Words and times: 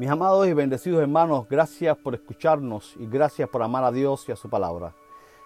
Mis 0.00 0.08
amados 0.08 0.48
y 0.48 0.54
bendecidos 0.54 1.02
hermanos, 1.02 1.46
gracias 1.46 1.94
por 1.98 2.14
escucharnos 2.14 2.94
y 2.98 3.06
gracias 3.06 3.50
por 3.50 3.62
amar 3.62 3.84
a 3.84 3.92
Dios 3.92 4.26
y 4.26 4.32
a 4.32 4.36
su 4.36 4.48
palabra. 4.48 4.94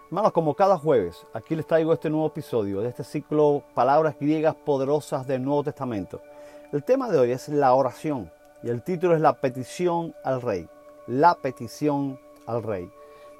Hermanos, 0.06 0.30
como 0.30 0.54
cada 0.54 0.78
jueves, 0.78 1.26
aquí 1.32 1.56
les 1.56 1.66
traigo 1.66 1.92
este 1.92 2.08
nuevo 2.08 2.28
episodio 2.28 2.80
de 2.80 2.90
este 2.90 3.02
ciclo 3.02 3.64
Palabras 3.74 4.14
griegas 4.20 4.54
poderosas 4.54 5.26
del 5.26 5.42
Nuevo 5.42 5.64
Testamento. 5.64 6.22
El 6.72 6.84
tema 6.84 7.10
de 7.10 7.18
hoy 7.18 7.32
es 7.32 7.48
la 7.48 7.74
oración 7.74 8.30
y 8.62 8.68
el 8.68 8.84
título 8.84 9.16
es 9.16 9.20
la 9.20 9.40
petición 9.40 10.14
al 10.22 10.40
rey. 10.40 10.68
La 11.08 11.34
petición 11.34 12.20
al 12.46 12.62
rey. 12.62 12.88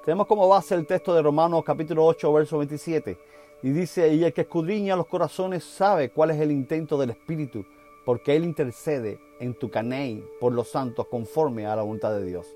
Tenemos 0.05 0.27
como 0.27 0.49
base 0.49 0.75
el 0.75 0.85
texto 0.85 1.15
de 1.15 1.23
Romanos 1.23 1.63
capítulo 1.65 2.05
8, 2.07 2.33
verso 2.33 2.59
27 2.59 3.17
y 3.63 3.71
dice, 3.71 4.13
y 4.13 4.25
el 4.25 4.33
que 4.33 4.41
escudriña 4.41 4.97
los 4.97 5.07
corazones 5.07 5.63
sabe 5.63 6.11
cuál 6.11 6.33
es 6.33 6.41
el 6.41 6.51
intento 6.51 6.99
del 6.99 7.11
Espíritu 7.11 7.65
porque 8.05 8.37
Él 8.37 8.45
intercede 8.45 9.19
en 9.41 9.55
tu 9.55 9.71
caney 9.71 10.25
por 10.41 10.53
los 10.53 10.69
santos 10.69 11.07
conforme 11.09 11.67
a 11.67 11.77
la 11.77 11.83
voluntad 11.83 12.13
de 12.15 12.25
Dios. 12.25 12.47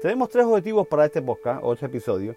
Tenemos 0.00 0.28
tres 0.28 0.44
objetivos 0.44 0.86
para 0.86 1.06
este 1.06 1.22
podcast 1.22 1.62
o 1.64 1.72
este 1.72 1.86
episodio. 1.86 2.36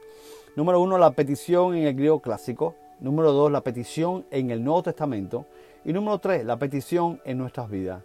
Número 0.56 0.80
uno, 0.80 0.98
la 0.98 1.12
petición 1.12 1.76
en 1.76 1.86
el 1.86 1.96
griego 1.96 2.22
clásico. 2.22 2.76
Número 3.00 3.32
dos, 3.32 3.52
la 3.52 3.62
petición 3.62 4.26
en 4.32 4.52
el 4.52 4.64
Nuevo 4.64 4.84
Testamento. 4.84 5.46
Y 5.86 5.94
número 5.94 6.20
tres, 6.20 6.46
la 6.46 6.58
petición 6.58 7.22
en 7.26 7.38
nuestras 7.38 7.70
vidas. 7.70 8.04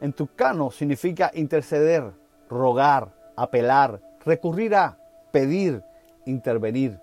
En 0.00 0.12
tucano 0.12 0.70
significa 0.70 1.30
interceder, 1.34 2.10
rogar, 2.48 3.14
apelar, 3.36 4.00
recurrir 4.24 4.74
a, 4.74 4.98
pedir, 5.30 5.82
intervenir. 6.26 6.98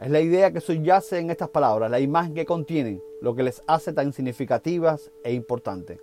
Es 0.00 0.10
la 0.10 0.20
idea 0.20 0.52
que 0.52 0.60
subyace 0.60 1.18
en 1.18 1.30
estas 1.30 1.48
palabras, 1.48 1.90
la 1.90 2.00
imagen 2.00 2.34
que 2.34 2.44
contienen, 2.44 3.00
lo 3.22 3.34
que 3.34 3.42
les 3.42 3.62
hace 3.66 3.92
tan 3.92 4.12
significativas 4.12 5.10
e 5.24 5.32
importantes. 5.32 5.98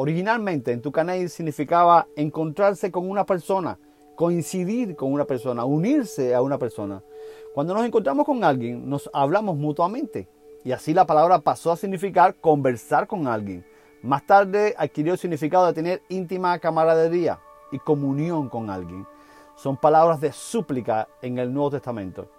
Originalmente 0.00 0.70
en 0.70 0.80
Tucanay 0.80 1.28
significaba 1.28 2.06
encontrarse 2.14 2.92
con 2.92 3.10
una 3.10 3.26
persona, 3.26 3.80
coincidir 4.14 4.94
con 4.94 5.12
una 5.12 5.24
persona, 5.24 5.64
unirse 5.64 6.36
a 6.36 6.40
una 6.40 6.56
persona. 6.56 7.02
Cuando 7.52 7.74
nos 7.74 7.84
encontramos 7.84 8.24
con 8.24 8.44
alguien, 8.44 8.88
nos 8.88 9.10
hablamos 9.12 9.56
mutuamente. 9.56 10.28
Y 10.62 10.70
así 10.70 10.94
la 10.94 11.04
palabra 11.04 11.40
pasó 11.40 11.72
a 11.72 11.76
significar 11.76 12.36
conversar 12.36 13.08
con 13.08 13.26
alguien. 13.26 13.66
Más 14.00 14.24
tarde 14.24 14.72
adquirió 14.78 15.14
el 15.14 15.18
significado 15.18 15.66
de 15.66 15.72
tener 15.72 16.02
íntima 16.08 16.56
camaradería 16.60 17.40
y 17.72 17.80
comunión 17.80 18.48
con 18.48 18.70
alguien. 18.70 19.04
Son 19.56 19.76
palabras 19.76 20.20
de 20.20 20.30
súplica 20.30 21.08
en 21.22 21.40
el 21.40 21.52
Nuevo 21.52 21.72
Testamento. 21.72 22.30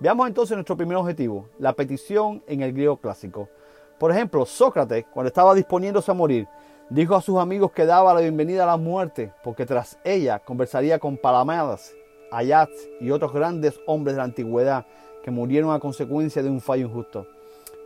Veamos 0.00 0.28
entonces 0.28 0.56
nuestro 0.56 0.78
primer 0.78 0.96
objetivo, 0.96 1.46
la 1.58 1.74
petición 1.74 2.42
en 2.46 2.62
el 2.62 2.72
griego 2.72 2.96
clásico. 2.96 3.50
Por 3.98 4.10
ejemplo, 4.12 4.46
Sócrates, 4.46 5.04
cuando 5.12 5.28
estaba 5.28 5.54
disponiéndose 5.54 6.10
a 6.10 6.14
morir, 6.14 6.48
Dijo 6.92 7.16
a 7.16 7.22
sus 7.22 7.38
amigos 7.38 7.72
que 7.72 7.86
daba 7.86 8.12
la 8.12 8.20
bienvenida 8.20 8.64
a 8.64 8.66
la 8.66 8.76
muerte, 8.76 9.32
porque 9.42 9.64
tras 9.64 9.98
ella 10.04 10.40
conversaría 10.40 10.98
con 10.98 11.16
Palamedas, 11.16 11.94
Ayats 12.30 12.86
y 13.00 13.10
otros 13.10 13.32
grandes 13.32 13.80
hombres 13.86 14.14
de 14.14 14.18
la 14.18 14.24
antigüedad 14.24 14.84
que 15.24 15.30
murieron 15.30 15.72
a 15.72 15.80
consecuencia 15.80 16.42
de 16.42 16.50
un 16.50 16.60
fallo 16.60 16.88
injusto. 16.88 17.26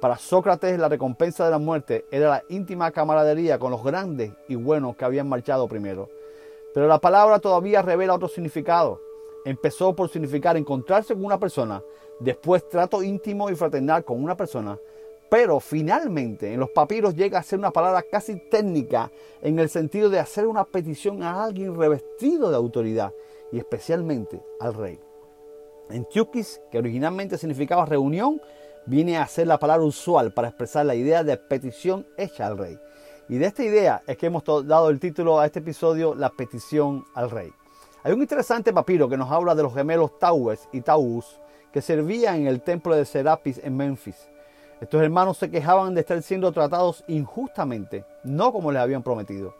Para 0.01 0.19
Sócrates 0.19 0.77
la 0.77 0.89
recompensa 0.89 1.45
de 1.45 1.53
la 1.53 1.61
muerte 1.61 2.05
era 2.11 2.31
la 2.31 2.43
íntima 2.49 2.91
camaradería 2.91 3.61
con 3.61 3.71
los 3.71 3.85
grandes 3.85 4.33
y 4.49 4.57
buenos 4.57 4.97
que 4.97 5.05
habían 5.05 5.29
marchado 5.29 5.69
primero. 5.69 6.11
Pero 6.75 6.89
la 6.89 7.01
palabra 7.01 7.39
todavía 7.39 7.83
revela 7.83 8.15
otro 8.15 8.27
significado. 8.27 9.01
Empezó 9.45 9.95
por 9.95 10.09
significar 10.09 10.57
encontrarse 10.57 11.15
con 11.15 11.25
una 11.25 11.39
persona, 11.39 11.81
después 12.19 12.69
trato 12.69 13.05
íntimo 13.05 13.51
y 13.51 13.55
fraternal 13.55 14.05
con 14.05 14.21
una 14.21 14.37
persona, 14.37 14.77
pero 15.29 15.61
finalmente 15.61 16.53
en 16.53 16.61
los 16.61 16.71
papiros 16.71 17.15
llega 17.15 17.39
a 17.39 17.43
ser 17.43 17.59
una 17.59 17.71
palabra 17.71 18.03
casi 18.03 18.37
técnica 18.37 19.11
en 19.43 19.59
el 19.59 19.69
sentido 19.69 20.09
de 20.09 20.21
hacer 20.21 20.47
una 20.47 20.65
petición 20.65 21.23
a 21.23 21.45
alguien 21.45 21.77
revestido 21.77 22.51
de 22.51 22.57
autoridad 22.57 23.13
y 23.53 23.59
especialmente 23.59 24.43
al 24.61 24.75
rey. 24.75 25.01
En 25.91 26.05
Tiukis, 26.05 26.61
que 26.71 26.79
originalmente 26.79 27.39
significaba 27.39 27.87
reunión, 27.87 28.41
viene 28.87 29.19
a 29.19 29.27
ser 29.27 29.47
la 29.47 29.59
palabra 29.59 29.85
usual 29.85 30.33
para 30.33 30.49
expresar 30.49 30.87
la 30.87 30.95
idea 30.95 31.25
de 31.25 31.37
petición 31.37 32.07
hecha 32.17 32.47
al 32.47 32.59
rey. 32.59 32.79
Y 33.29 33.39
de 33.39 33.47
esta 33.47 33.65
idea 33.65 34.03
es 34.07 34.17
que 34.17 34.27
hemos 34.27 34.45
dado 34.45 34.89
el 34.89 35.01
título 35.01 35.41
a 35.41 35.47
este 35.47 35.59
episodio, 35.59 36.15
La 36.15 36.31
petición 36.31 37.05
al 37.15 37.31
rey. 37.31 37.53
Hay 38.05 38.13
un 38.13 38.21
interesante 38.21 38.73
papiro 38.73 39.09
que 39.09 39.17
nos 39.17 39.31
habla 39.33 39.57
de 39.57 39.65
los 39.65 39.75
gemelos 39.75 40.17
Taues 40.21 40.69
y 40.73 40.81
Taus 40.81 41.41
que 41.73 41.83
servían 41.83 42.37
en 42.37 42.47
el 42.47 42.63
templo 42.63 42.95
de 42.95 43.05
Serapis 43.05 43.61
en 43.63 43.77
Memphis. 43.77 44.17
Estos 44.79 45.01
hermanos 45.01 45.39
se 45.39 45.51
quejaban 45.51 45.95
de 45.95 46.03
estar 46.03 46.21
siendo 46.21 46.53
tratados 46.53 47.03
injustamente, 47.09 48.05
no 48.25 48.53
como 48.53 48.71
les 48.71 48.83
habían 48.83 49.03
prometido. 49.03 49.55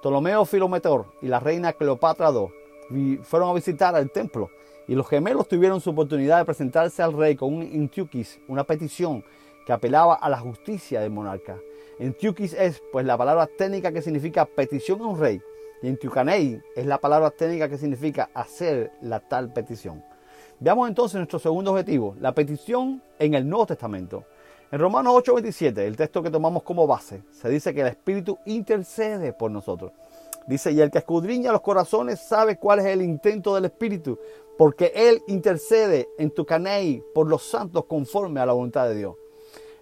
Ptolomeo 0.00 0.44
Filometor 0.44 1.06
y 1.20 1.26
la 1.26 1.40
reina 1.40 1.72
Cleopatra 1.72 2.30
II 2.30 3.18
fueron 3.24 3.50
a 3.50 3.52
visitar 3.52 3.96
al 3.96 4.12
templo 4.12 4.48
y 4.86 4.94
los 4.94 5.08
gemelos 5.08 5.48
tuvieron 5.48 5.80
su 5.80 5.90
oportunidad 5.90 6.38
de 6.38 6.44
presentarse 6.44 7.02
al 7.02 7.14
rey 7.14 7.34
con 7.34 7.52
un 7.52 7.62
intiukis, 7.64 8.38
una 8.46 8.62
petición 8.62 9.24
que 9.66 9.72
apelaba 9.72 10.14
a 10.14 10.28
la 10.28 10.38
justicia 10.38 11.00
del 11.00 11.10
monarca. 11.10 11.58
Intiukis 11.98 12.54
es 12.54 12.80
pues 12.92 13.04
la 13.04 13.18
palabra 13.18 13.48
técnica 13.48 13.90
que 13.90 14.02
significa 14.02 14.46
petición 14.46 15.00
a 15.00 15.06
un 15.06 15.18
rey 15.18 15.42
y 15.82 15.88
intiukanei 15.88 16.62
es 16.76 16.86
la 16.86 16.98
palabra 16.98 17.32
técnica 17.32 17.68
que 17.68 17.76
significa 17.76 18.30
hacer 18.34 18.92
la 19.00 19.18
tal 19.18 19.52
petición. 19.52 20.04
Veamos 20.60 20.88
entonces 20.88 21.16
nuestro 21.16 21.40
segundo 21.40 21.72
objetivo, 21.72 22.14
la 22.20 22.32
petición 22.32 23.02
en 23.18 23.34
el 23.34 23.48
Nuevo 23.48 23.66
Testamento. 23.66 24.24
En 24.72 24.78
Romanos 24.78 25.14
8:27, 25.16 25.84
el 25.84 25.96
texto 25.96 26.22
que 26.22 26.30
tomamos 26.30 26.62
como 26.62 26.86
base, 26.86 27.24
se 27.32 27.48
dice 27.48 27.74
que 27.74 27.80
el 27.80 27.88
Espíritu 27.88 28.38
intercede 28.46 29.32
por 29.32 29.50
nosotros. 29.50 29.90
Dice, 30.46 30.70
y 30.70 30.80
el 30.80 30.92
que 30.92 30.98
escudriña 30.98 31.50
los 31.50 31.60
corazones 31.60 32.20
sabe 32.20 32.56
cuál 32.56 32.78
es 32.78 32.86
el 32.86 33.02
intento 33.02 33.52
del 33.52 33.64
Espíritu, 33.64 34.16
porque 34.56 34.92
Él 34.94 35.22
intercede 35.26 36.08
en 36.18 36.30
tu 36.30 36.46
caney 36.46 37.02
por 37.12 37.26
los 37.26 37.42
santos 37.42 37.86
conforme 37.86 38.38
a 38.38 38.46
la 38.46 38.52
voluntad 38.52 38.88
de 38.88 38.94
Dios. 38.94 39.16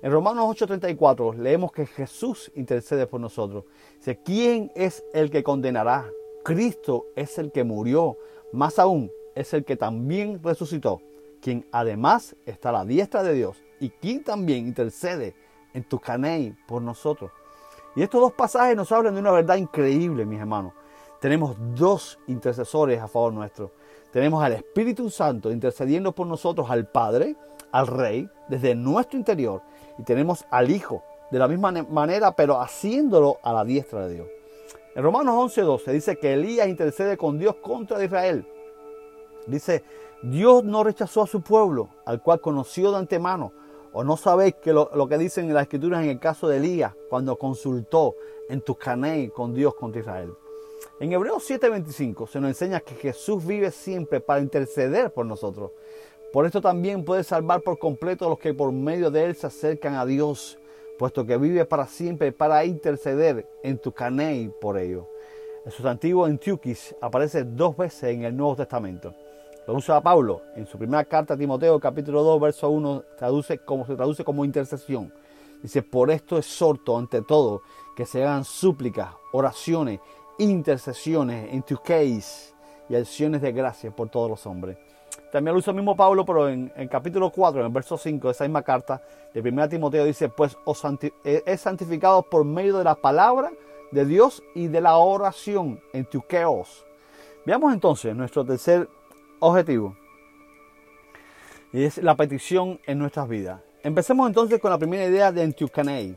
En 0.01 0.11
Romanos 0.11 0.47
8:34 0.49 1.35
leemos 1.35 1.71
que 1.71 1.85
Jesús 1.85 2.51
intercede 2.55 3.07
por 3.07 3.21
nosotros. 3.21 3.65
Dice, 3.99 4.19
¿quién 4.25 4.73
es 4.75 5.05
el 5.13 5.31
que 5.31 5.43
condenará? 5.43 6.11
Cristo 6.45 7.09
es 7.15 7.37
el 7.37 7.53
que 7.53 7.63
murió, 7.63 8.17
más 8.53 8.79
aún 8.79 9.13
es 9.35 9.53
el 9.53 9.67
que 9.67 9.77
también 9.77 10.43
resucitó, 10.43 11.03
quien 11.43 11.67
además 11.73 12.37
está 12.47 12.71
a 12.71 12.73
la 12.73 12.85
diestra 12.87 13.23
de 13.23 13.35
Dios 13.35 13.68
y 13.81 13.91
quien 13.91 14.25
también 14.25 14.67
intercede 14.67 15.35
en 15.75 15.85
tu 15.85 15.99
caney 15.99 16.55
por 16.67 16.83
nosotros. 16.83 17.31
Y 17.95 18.03
estos 18.03 18.21
dos 18.21 18.33
pasajes 18.33 18.77
nos 18.77 18.93
hablan 18.93 19.15
de 19.15 19.21
una 19.21 19.33
verdad 19.33 19.57
increíble, 19.57 20.25
mis 20.25 20.41
hermanos. 20.41 20.73
Tenemos 21.21 21.57
dos 21.75 22.19
intercesores 22.29 23.01
a 23.01 23.09
favor 23.09 23.33
nuestro. 23.33 23.73
Tenemos 24.13 24.43
al 24.43 24.53
Espíritu 24.53 25.11
Santo 25.11 25.51
intercediendo 25.51 26.13
por 26.13 26.27
nosotros 26.27 26.71
al 26.71 26.87
Padre, 26.87 27.37
al 27.73 27.87
Rey, 27.87 28.29
desde 28.49 28.75
nuestro 28.75 29.19
interior. 29.19 29.63
Y 29.99 30.05
tenemos 30.05 30.47
al 30.51 30.71
Hijo, 30.71 31.03
de 31.31 31.39
la 31.39 31.49
misma 31.49 31.73
manera, 31.91 32.33
pero 32.33 32.61
haciéndolo 32.61 33.39
a 33.43 33.53
la 33.53 33.65
diestra 33.65 34.07
de 34.07 34.15
Dios. 34.15 34.29
En 34.95 35.03
Romanos 35.03 35.57
11.12 35.57 35.93
dice 35.93 36.17
que 36.19 36.35
Elías 36.35 36.69
intercede 36.69 37.17
con 37.17 37.39
Dios 37.39 37.57
contra 37.57 38.03
Israel. 38.03 38.47
Dice, 39.47 39.85
Dios 40.23 40.65
no 40.65 40.85
rechazó 40.85 41.23
a 41.23 41.27
su 41.27 41.41
pueblo, 41.43 41.89
al 42.07 42.23
cual 42.23 42.41
conoció 42.41 42.91
de 42.93 42.99
antemano 42.99 43.53
¿O 43.99 44.05
no 44.05 44.17
sabéis 44.17 44.55
que 44.63 44.73
lo, 44.73 45.09
que 45.09 45.19
dicen 45.19 45.47
en 45.47 45.55
las 45.55 45.65
escrituras 45.65 46.05
en 46.05 46.11
el 46.11 46.21
caso 46.21 46.47
de 46.47 46.59
Elías 46.59 46.95
cuando 47.11 47.37
consultó 47.37 48.15
en 48.49 48.61
Tucaney 48.61 49.31
con 49.31 49.53
Dios 49.53 49.75
contra 49.75 50.01
Israel? 50.01 50.35
En 51.01 51.11
Hebreos 51.11 51.43
7:25 51.51 52.29
se 52.29 52.41
nos 52.41 52.51
enseña 52.51 52.79
que 52.79 52.95
Jesús 52.95 53.45
vive 53.45 53.73
siempre 53.73 54.21
para 54.21 54.41
interceder 54.41 55.13
por 55.13 55.27
nosotros. 55.27 55.73
Por 56.33 56.47
esto 56.47 56.61
también 56.61 57.05
puede 57.05 57.25
salvar 57.25 57.63
por 57.63 57.81
completo 57.81 58.25
a 58.25 58.29
los 58.29 58.39
que 58.39 58.55
por 58.55 58.71
medio 58.71 59.11
de 59.11 59.25
él 59.25 59.35
se 59.35 59.49
acercan 59.49 59.97
a 59.97 60.07
Dios, 60.07 60.61
puesto 60.97 61.27
que 61.27 61.37
vive 61.37 61.65
para 61.65 61.89
siempre 61.89 62.31
para 62.31 62.65
interceder 62.65 63.49
en 63.65 63.79
Tucaney 63.79 64.49
por 64.61 64.79
ellos. 64.79 65.07
El 65.67 65.73
sustantivo 65.73 66.25
Antiukis 66.25 66.95
aparece 67.01 67.43
dos 67.43 67.77
veces 67.77 68.15
en 68.15 68.23
el 68.23 68.37
Nuevo 68.37 68.55
Testamento. 68.55 69.13
Lo 69.69 69.75
usa 69.75 70.01
Pablo 70.01 70.41
en 70.57 70.65
su 70.65 70.79
primera 70.79 71.05
carta 71.05 71.35
a 71.35 71.37
Timoteo, 71.37 71.79
capítulo 71.79 72.23
2, 72.23 72.41
verso 72.41 72.71
1, 72.71 73.05
traduce 73.19 73.59
como, 73.59 73.85
se 73.85 73.97
traduce 73.97 74.25
como 74.25 74.43
intercesión. 74.43 75.13
Dice, 75.63 75.83
por 75.83 76.11
esto 76.11 76.39
exhorto 76.39 76.97
ante 76.97 77.21
todo 77.21 77.61
que 77.95 78.07
se 78.07 78.23
hagan 78.25 78.45
súplicas, 78.45 79.11
oraciones, 79.31 80.01
intercesiones, 80.39 81.53
en 81.53 81.61
case 81.85 82.55
y 82.89 82.95
acciones 82.95 83.43
de 83.43 83.53
gracia 83.53 83.91
por 83.91 84.09
todos 84.09 84.31
los 84.31 84.47
hombres. 84.47 84.79
También 85.31 85.53
lo 85.53 85.59
usa 85.59 85.73
el 85.73 85.77
mismo 85.77 85.95
Pablo, 85.95 86.25
pero 86.25 86.49
en 86.49 86.73
el 86.75 86.89
capítulo 86.89 87.31
4, 87.31 87.61
en 87.61 87.67
el 87.67 87.73
verso 87.73 87.99
5 87.99 88.27
de 88.27 88.33
esa 88.33 88.45
misma 88.45 88.63
carta 88.63 89.03
de 89.35 89.43
1 89.43 89.69
Timoteo 89.69 90.07
dice, 90.07 90.31
pues 90.31 90.57
os 90.65 90.83
es 91.23 91.61
santificado 91.61 92.23
por 92.23 92.43
medio 92.43 92.79
de 92.79 92.85
la 92.85 92.95
palabra 92.95 93.51
de 93.93 94.07
Dios 94.07 94.43
y 94.55 94.69
de 94.69 94.81
la 94.81 94.97
oración 94.97 95.79
en 95.93 96.07
tuqueos. 96.07 96.87
Veamos 97.45 97.75
entonces 97.75 98.17
nuestro 98.17 98.47
tercer 98.47 98.89
objetivo. 99.41 99.97
Y 101.73 101.85
es 101.85 101.99
la 101.99 102.17
petición 102.17 102.81
en 102.87 102.99
nuestras 102.99 103.29
vidas. 103.29 103.61
Empecemos 103.83 104.27
entonces 104.27 104.61
con 104.61 104.71
la 104.71 104.79
primera 104.79 105.05
idea 105.05 105.33
de 105.33 105.43
Antiucanei. 105.43 106.15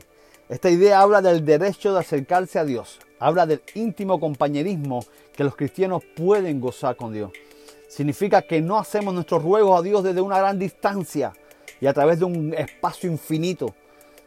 Esta 0.48 0.70
idea 0.70 1.00
habla 1.00 1.22
del 1.22 1.44
derecho 1.44 1.92
de 1.92 2.00
acercarse 2.00 2.58
a 2.58 2.64
Dios. 2.64 2.98
Habla 3.18 3.46
del 3.46 3.62
íntimo 3.74 4.18
compañerismo 4.18 5.04
que 5.32 5.44
los 5.44 5.54
cristianos 5.54 6.02
pueden 6.16 6.60
gozar 6.60 6.96
con 6.96 7.12
Dios. 7.12 7.30
Significa 7.88 8.42
que 8.42 8.60
no 8.60 8.78
hacemos 8.78 9.14
nuestros 9.14 9.42
ruegos 9.42 9.78
a 9.78 9.82
Dios 9.82 10.02
desde 10.02 10.20
una 10.20 10.38
gran 10.38 10.58
distancia 10.58 11.32
y 11.80 11.86
a 11.86 11.92
través 11.92 12.18
de 12.18 12.24
un 12.24 12.54
espacio 12.54 13.10
infinito, 13.10 13.74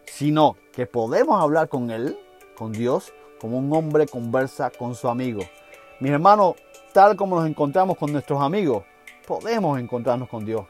sino 0.05 0.55
que 0.71 0.85
podemos 0.85 1.41
hablar 1.41 1.67
con 1.67 1.89
Él, 1.89 2.17
con 2.55 2.71
Dios, 2.71 3.13
como 3.39 3.57
un 3.57 3.73
hombre 3.73 4.07
conversa 4.07 4.69
con 4.69 4.95
su 4.95 5.09
amigo. 5.09 5.41
Mis 5.99 6.11
hermanos, 6.11 6.55
tal 6.95 7.17
como 7.17 7.37
nos 7.37 7.49
encontramos 7.49 7.97
con 7.97 8.09
nuestros 8.09 8.41
amigos, 8.41 8.85
podemos 9.27 9.77
encontrarnos 9.77 10.29
con 10.29 10.45
Dios. 10.45 10.65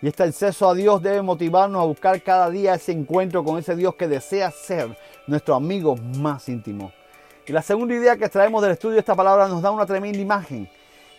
Y 0.00 0.08
este 0.08 0.22
acceso 0.22 0.66
a 0.66 0.74
Dios 0.74 1.02
debe 1.02 1.20
motivarnos 1.20 1.82
a 1.82 1.84
buscar 1.84 2.22
cada 2.22 2.48
día 2.48 2.72
ese 2.72 2.92
encuentro 2.92 3.44
con 3.44 3.58
ese 3.58 3.76
Dios 3.76 3.94
que 3.94 4.08
desea 4.08 4.50
ser 4.50 4.96
nuestro 5.26 5.54
amigo 5.54 5.94
más 5.94 6.48
íntimo. 6.48 6.90
Y 7.46 7.52
la 7.52 7.60
segunda 7.60 7.94
idea 7.94 8.16
que 8.16 8.30
traemos 8.30 8.62
del 8.62 8.70
estudio 8.70 8.94
de 8.94 9.00
esta 9.00 9.14
palabra 9.14 9.46
nos 9.46 9.60
da 9.60 9.70
una 9.70 9.84
tremenda 9.84 10.18
imagen. 10.18 10.70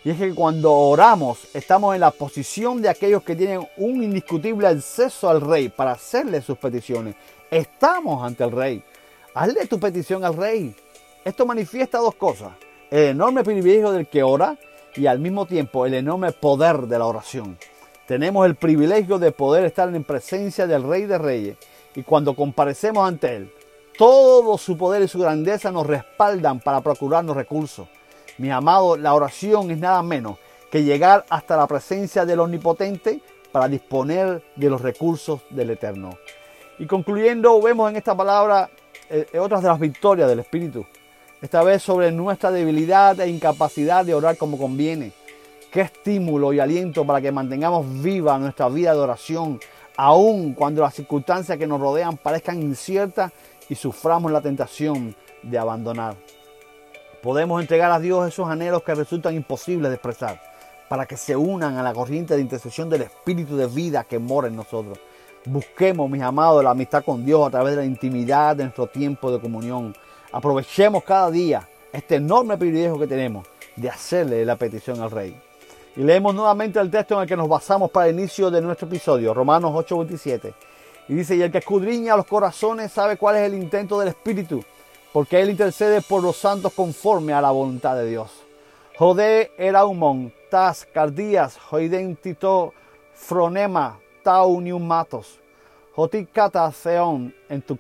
Y 0.04 0.10
es 0.10 0.18
que 0.18 0.34
cuando 0.34 0.74
oramos 0.74 1.48
estamos 1.54 1.94
en 1.94 2.02
la 2.02 2.10
posición 2.10 2.82
de 2.82 2.90
aquellos 2.90 3.22
que 3.22 3.36
tienen 3.36 3.68
un 3.78 4.02
indiscutible 4.02 4.66
acceso 4.66 5.30
al 5.30 5.42
rey 5.42 5.70
para 5.70 5.92
hacerle 5.92 6.42
sus 6.42 6.58
peticiones. 6.58 7.14
Estamos 7.52 8.26
ante 8.26 8.44
el 8.46 8.52
rey. 8.52 8.84
Hazle 9.36 9.68
tu 9.68 9.80
petición 9.80 10.26
al 10.26 10.36
rey. 10.36 10.76
Esto 11.24 11.46
manifiesta 11.46 12.00
dos 12.00 12.16
cosas. 12.16 12.50
El 12.92 13.10
enorme 13.10 13.44
privilegio 13.44 13.92
del 13.92 14.08
que 14.08 14.24
ora 14.24 14.58
y 14.96 15.06
al 15.06 15.20
mismo 15.20 15.46
tiempo 15.46 15.86
el 15.86 15.94
enorme 15.94 16.32
poder 16.32 16.82
de 16.88 16.98
la 16.98 17.06
oración. 17.06 17.58
Tenemos 18.08 18.48
el 18.48 18.56
privilegio 18.56 19.20
de 19.20 19.32
poder 19.32 19.64
estar 19.66 19.94
en 19.94 20.04
presencia 20.04 20.66
del 20.66 20.82
Rey 20.82 21.06
de 21.06 21.20
Reyes 21.20 21.58
y 21.94 22.02
cuando 22.02 22.36
comparecemos 22.36 23.08
ante 23.08 23.36
Él, 23.36 23.54
todo 23.96 24.58
su 24.58 24.76
poder 24.76 25.04
y 25.04 25.08
su 25.08 25.20
grandeza 25.20 25.72
nos 25.72 25.86
respaldan 25.86 26.60
para 26.62 26.82
procurarnos 26.82 27.36
recursos. 27.36 27.88
Mi 28.40 28.50
amado, 28.50 28.98
la 28.98 29.14
oración 29.14 29.70
es 29.70 29.78
nada 29.78 30.02
menos 30.02 30.40
que 30.72 30.84
llegar 30.84 31.26
hasta 31.30 31.58
la 31.58 31.68
presencia 31.68 32.26
del 32.26 32.40
Omnipotente 32.40 33.22
para 33.52 33.68
disponer 33.68 34.44
de 34.56 34.70
los 34.70 34.82
recursos 34.82 35.42
del 35.52 35.70
Eterno. 35.70 36.18
Y 36.80 36.88
concluyendo, 36.88 37.62
vemos 37.62 37.92
en 37.92 37.98
esta 37.98 38.16
palabra 38.16 38.72
eh, 39.10 39.28
otras 39.38 39.62
de 39.62 39.68
las 39.68 39.80
victorias 39.80 40.28
del 40.28 40.40
Espíritu. 40.40 40.86
Esta 41.42 41.64
vez 41.64 41.82
sobre 41.82 42.12
nuestra 42.12 42.52
debilidad 42.52 43.18
e 43.22 43.30
incapacidad 43.30 44.04
de 44.04 44.14
orar 44.14 44.36
como 44.36 44.58
conviene. 44.58 45.14
Qué 45.72 45.80
estímulo 45.80 46.52
y 46.52 46.60
aliento 46.60 47.06
para 47.06 47.22
que 47.22 47.32
mantengamos 47.32 47.86
viva 48.02 48.38
nuestra 48.38 48.68
vida 48.68 48.92
de 48.92 49.00
oración, 49.00 49.58
aun 49.96 50.54
cuando 50.54 50.82
las 50.82 50.96
circunstancias 50.96 51.58
que 51.58 51.66
nos 51.66 51.80
rodean 51.80 52.18
parezcan 52.18 52.62
inciertas 52.62 53.32
y 53.70 53.76
suframos 53.76 54.34
la 54.34 54.42
tentación 54.42 55.16
de 55.42 55.58
abandonar. 55.58 56.18
Podemos 57.24 57.62
entregar 57.62 57.92
a 57.92 58.00
Dios 58.00 58.28
esos 58.28 58.50
anhelos 58.50 58.84
que 58.84 58.96
resultan 58.96 59.34
imposibles 59.34 59.90
de 59.90 59.96
expresar, 59.96 60.42
para 60.90 61.06
que 61.06 61.16
se 61.16 61.38
unan 61.38 61.78
a 61.78 61.84
la 61.84 61.94
corriente 61.94 62.36
de 62.36 62.42
intercesión 62.42 62.90
del 62.90 63.04
Espíritu 63.04 63.56
de 63.56 63.68
vida 63.68 64.04
que 64.04 64.20
mora 64.20 64.50
en 64.50 64.58
nosotros. 64.58 65.00
Busquemos, 65.46 66.10
mis 66.10 66.22
amados, 66.22 66.66
la 66.66 66.72
amistad 66.72 67.06
con 67.06 67.26
Dios 67.26 67.48
a 67.48 67.52
través 67.52 67.78
de 67.78 67.82
la 67.84 67.86
intimidad 67.86 68.58
de 68.58 68.64
nuestro 68.64 68.88
tiempo 68.88 69.32
de 69.32 69.40
comunión. 69.40 69.96
Aprovechemos 70.32 71.04
cada 71.04 71.32
día 71.32 71.68
este 71.92 72.16
enorme 72.16 72.58
privilegio 72.58 73.00
que 73.00 73.08
tenemos 73.08 73.48
de 73.76 73.90
hacerle 73.90 74.46
la 74.46 74.56
petición 74.56 75.02
al 75.02 75.10
Rey. 75.10 75.36
Y 75.96 76.02
leemos 76.02 76.36
nuevamente 76.36 76.80
el 76.80 76.92
texto 76.92 77.16
en 77.16 77.22
el 77.22 77.28
que 77.28 77.36
nos 77.36 77.50
basamos 77.50 77.90
para 77.90 78.08
el 78.08 78.20
inicio 78.20 78.52
de 78.52 78.62
nuestro 78.62 78.88
episodio, 78.88 79.34
Romanos 79.34 79.72
8:27. 79.74 80.54
Y 81.08 81.16
dice, 81.16 81.36
y 81.36 81.42
el 81.42 81.52
que 81.52 81.58
escudriña 81.58 82.16
los 82.16 82.28
corazones 82.28 82.92
sabe 82.92 83.18
cuál 83.18 83.38
es 83.38 83.42
el 83.42 83.56
intento 83.56 84.00
del 84.00 84.10
Espíritu, 84.10 84.64
porque 85.12 85.42
Él 85.42 85.50
intercede 85.50 86.02
por 86.02 86.22
los 86.22 86.38
santos 86.38 86.74
conforme 86.74 87.34
a 87.34 87.42
la 87.42 87.50
voluntad 87.50 87.96
de 87.96 88.06
Dios. 88.06 88.30
Jode 89.00 89.52
eraumon, 89.58 90.32
tas 90.52 90.86
cardías, 90.86 91.58
joidentito 91.58 92.74
fronema, 93.16 94.00
tau 94.24 94.62
neumatos, 94.62 95.40
joticata 95.96 96.72
en 97.50 97.62
tu 97.64 97.80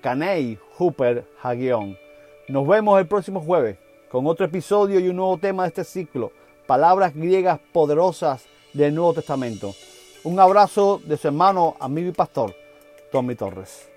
huper 0.80 1.26
hagion. 1.44 2.09
Nos 2.50 2.68
vemos 2.68 3.00
el 3.00 3.06
próximo 3.06 3.42
jueves 3.42 3.78
con 4.10 4.26
otro 4.26 4.44
episodio 4.44 5.00
y 5.00 5.08
un 5.08 5.18
nuevo 5.18 5.38
tema 5.38 5.64
de 5.64 5.68
este 5.68 5.84
ciclo 5.84 6.32
palabras 6.66 7.14
griegas 7.14 7.60
poderosas 7.72 8.48
del 8.74 8.96
Nuevo 8.96 9.14
Testamento. 9.14 9.76
Un 10.24 10.40
abrazo 10.40 11.00
de 11.06 11.16
su 11.16 11.28
hermano, 11.28 11.76
amigo 11.80 12.10
y 12.10 12.12
pastor, 12.12 12.56
Tommy 13.12 13.36
Torres. 13.36 13.88